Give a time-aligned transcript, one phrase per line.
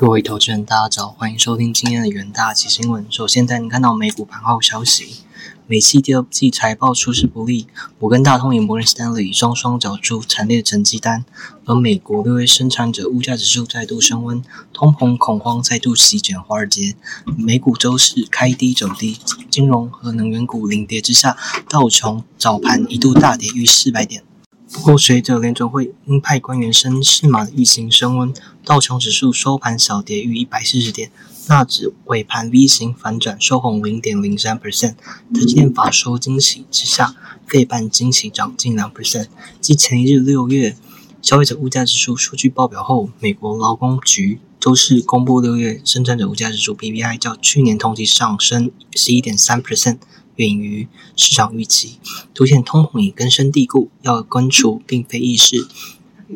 [0.00, 3.04] 各位投资人，大家早，欢迎收听今天的元大奇新闻。
[3.10, 5.24] 首先带您看到美股盘后消息，
[5.66, 7.66] 美系第二季财报出师不利，
[7.98, 11.24] 摩根大通与摩根士丹利双双缴出惨烈成绩单，
[11.64, 14.40] 而美国六月生产者物价指数再度升温，
[14.72, 16.94] 通膨恐慌再度席卷华尔街。
[17.36, 19.18] 美股周四开低走低，
[19.50, 21.36] 金融和能源股领跌之下，
[21.68, 24.22] 道琼早盘一度大跌逾四百点。
[24.70, 28.34] 不过，随着联准会鹰派官员升市码的疫情升温，
[28.64, 31.10] 道琼指数收盘小跌逾一百四十点，
[31.48, 34.94] 纳指尾盘 V 型反转收红零点零三 percent。
[35.34, 37.14] 在今天法收惊喜之下，
[37.46, 39.28] 费半惊喜涨近两 percent。
[39.58, 40.76] 继前一日六月
[41.22, 49.96] 消费者物价指数数据报表后，美国劳工局周四公布六月生产者物价指数 PPI 较去年同期上升十一点三 percent。
[50.38, 51.98] 远于市场预期，
[52.32, 55.66] 凸显通膨已根深蒂固，要根除并非易事。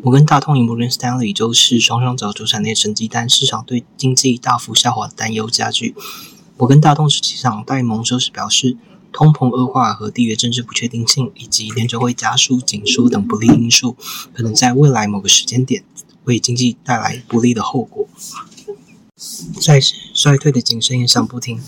[0.03, 5.95] 摩根大通与摩根士丹利周四双双找出产业成绩单，市场对经济大幅下滑的担忧加剧。
[6.57, 8.75] 摩根大通实际上戴蒙周四表示，
[9.13, 13.95] 通膨恶化和地缘政治不确定性以及联储会加速紧缩等不利因素，
[14.33, 15.85] 可能在未来某个时间点
[16.25, 18.05] 为经济带来不利的后果。
[19.61, 21.61] 在衰退的谨慎影响不停。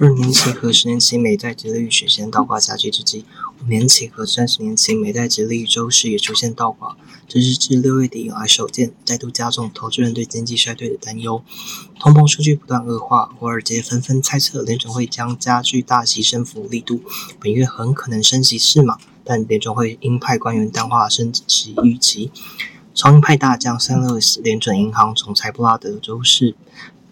[0.00, 3.24] 二年期和十年期美债殖利率曲线倒挂加剧之际，
[3.60, 6.96] 五年期和三十年期美债殖利率周四也出现倒挂，
[7.26, 11.42] 这是自六月底以来首见，再度加重投资人对经济衰退的担忧。
[11.98, 17.02] 通膨数据不断恶化，华尔街纷纷猜测联准会将加剧大息升幅力度，
[17.40, 22.30] 本月很可能升息四码，但联准会鹰派官员淡化升息预期。
[22.94, 26.54] 超鹰派大将三勒斯联准银行总裁布拉德周四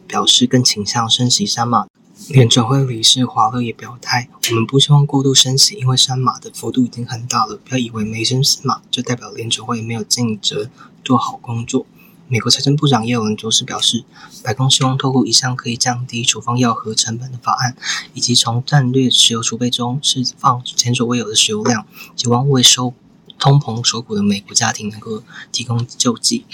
[0.06, 1.88] 表示，更倾向升息三码。
[2.28, 7.56] 联准会理事华勒也表态：“我们不希望过度升息，因为三码的幅度已经很大了。
[7.64, 10.68] 不要以为没升四码就代表联准会没有尽责
[11.04, 11.86] 做好工作。”
[12.28, 14.04] 美国财政部长耶伦周四表示，
[14.42, 17.76] 白宫希望透过一项可以降低处方药和成本的法案，
[18.14, 21.86] 以及从战略石油储备中释放前所未有的石油量，
[22.16, 22.94] 希望为受
[23.38, 26.44] 通膨所苦的美国家庭能够提供救济。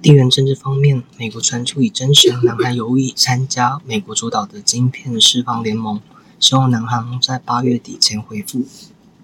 [0.00, 6.00] 地缘政治方面，美国传出已征询南韩有意参加美国主导的晶片释放联盟，
[6.38, 8.62] 希望南韩在八月底前回复。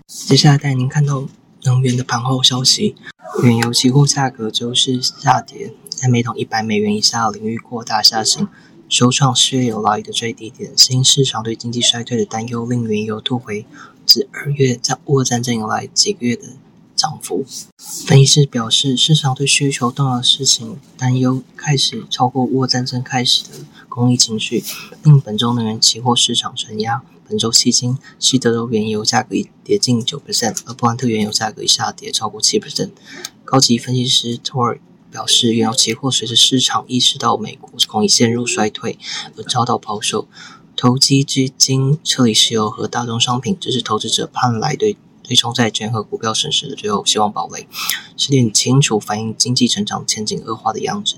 [0.09, 1.29] 接下来带您看到
[1.63, 2.97] 能源的盘后消息，
[3.45, 8.49] 原油期货价格周四下跌，在每桶一百美元以下领域扩大下行，
[8.89, 10.77] 收创四月有来的最低点。
[10.77, 13.65] 新市场对经济衰退的担忧令原油退回
[14.05, 16.49] 自二月在俄战争以来几个月的。
[17.05, 17.45] 涨幅，
[17.77, 23.51] 分析师表示，市场对需求重要的事情担忧开始超过俄战争开始的
[23.91, 24.65] 公益情绪，
[25.03, 27.03] 令本周能源期货市场承压。
[27.29, 32.93] 本周迄今，西德州原油价格已跌近九 percent，而布兰特原油价格已下跌超过七 percent。
[33.45, 38.99] 高级分析师托尔表示，原油期货随着市场意识到美国恐已陷入衰退
[39.37, 40.27] 而遭到抛售，
[40.75, 44.97] 投机资金撤离石油和大宗商品，这是投资者盼来对。
[45.27, 47.67] 对冲债券和股票损失的最后希望保卫，
[48.17, 51.17] 是点清楚反映经济成长前景恶化的样子。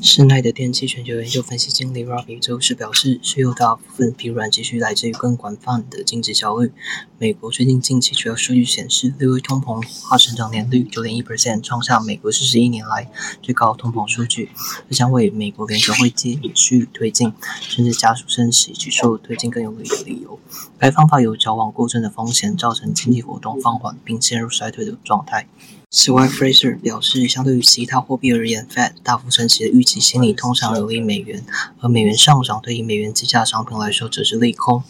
[0.00, 6.72] 室内的电器全球研究分析经理 Robbie 周四表示，石油大部分疲软继续来自于更广泛的经济焦虑。
[7.18, 13.10] 美国最近近期主要数据显示，六月通膨化成长年率九点一 percent，创下美国四十一年来
[13.42, 14.50] 最高通膨数据。
[14.88, 20.40] 这将为美国联储会继续推进，甚至加速升息、举措推进更有利的理由。
[20.78, 25.46] 该方法有矫枉过正的风险，造成经济活动放缓并陷入衰退的状态。
[25.90, 31.42] 此外，Fraser 表示，相对于其他货币而言，Fed 大幅升息的预期心理通常有利于美元，
[31.80, 34.84] 而美元上涨对于美元计价商品来说则是利空。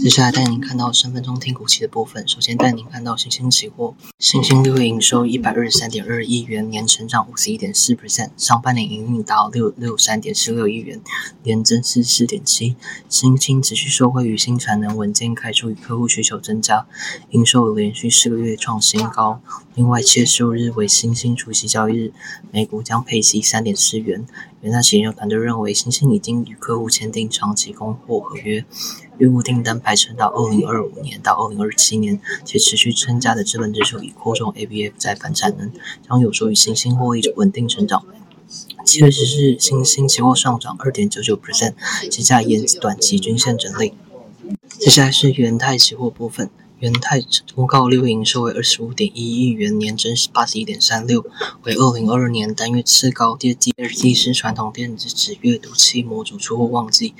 [0.00, 2.26] 接下来带您看到三分钟听股期的部分。
[2.26, 11.00] 首先带您看到新兴期货，新兴六月营收一百二十三点二亿元，年成长五十一点四 percent，上半年营运达六六三点四六亿元，
[11.44, 12.74] 年增四四点七。
[13.08, 16.86] 新兴持续受惠于新产能稳健开出与客户需求增加，
[17.30, 19.40] 营收连续四个月创新高。
[19.74, 22.12] 另外，七月十五日为新兴除夕交易日，
[22.50, 24.26] 每股将配息三点四元。
[24.64, 28.64] 元泰企研究团队认为，新兴已经与客户签订长期供货合约，
[29.18, 35.70] 预估订单排程到二零二五年到二零二七年，且持续增加的资本支出以扩充 ABF 再版产能，
[36.08, 38.06] 将有助于新兴获利稳定成长。
[38.86, 41.74] 七月十四日，新兴期货上涨二点九九 percent，
[42.10, 43.92] 期价沿短期均线整理。
[44.78, 46.48] 接下来是元泰期货部分。
[46.80, 47.22] 元泰
[47.54, 51.24] 公告六月营收为二十五点一亿元，年增八十一点三六，
[51.62, 53.36] 为二零二二年单月次高。
[53.36, 57.14] 第二季是传统电子纸阅读器模组出货旺季，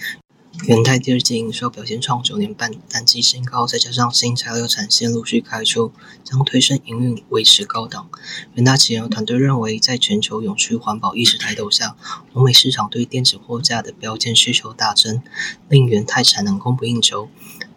[0.67, 5.93] 元泰第二季营收表现创九年半单季新高，再加上新材料产线陆续开出，
[6.25, 8.09] 将推升营运维持高档。
[8.55, 11.97] 元大企业团队认为，在全球永续环保意识抬头下，
[12.33, 15.23] 欧美市场对电子货架的标件需求大增，
[15.69, 17.29] 令元泰产能供不应求。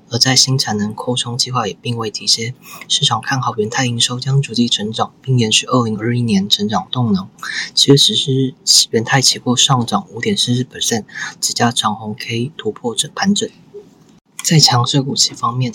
[0.10, 2.54] 而在新产能扩充计划也并未提歇，
[2.88, 7.28] 市场看好元泰营收将逐季成长，并延续二零二一年成长动能。
[7.74, 8.54] 七月十四日，
[8.92, 11.04] 元泰期货上涨五点四四 percent，
[11.42, 13.50] 只加长红 K 突破整盘整。
[14.44, 15.74] 在强势股息方面，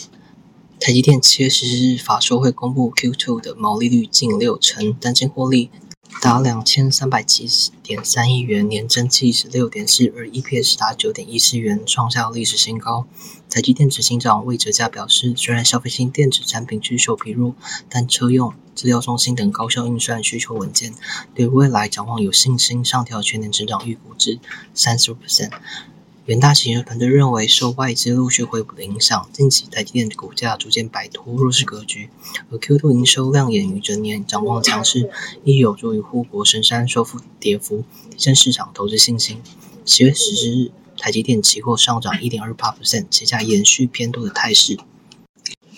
[0.80, 5.70] 台积电七月十四日法说会公布 Q2 的毛利率近六成，单季获利。
[6.20, 13.06] 达两千三百七十点三亿元，年增七十六点四，而 EPS 达九点一四元，创下历史新高。
[13.50, 17.54] 台积电执行长魏哲嘉表示，虽然消费性电子产品需求疲弱，
[17.88, 20.94] 但车用、资料中心等高效运算需求稳健，
[21.34, 24.38] 对未来展望有信心，上调全年增长预估至
[24.74, 25.50] 三十五 percent。
[26.26, 32.10] 元大企业团队认为，受外资陆续回补的影响，近期台积电的股价逐渐摆脱弱势格局，
[32.48, 35.10] 而 Q2 营收亮眼于整年展望强势，
[35.42, 39.42] 亦有助于护国神山收复跌幅，提升市场投资信心。
[39.84, 44.78] 十月十日，台积电期货上涨一点二八 percent，期价延续偏多的态势。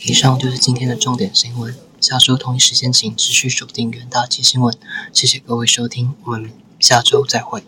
[0.03, 4.77] 以上就是今天的重点新闻，下周同一时间请持续锁定远大企新闻。
[5.11, 7.63] 谢谢各位收听，我们下周再会。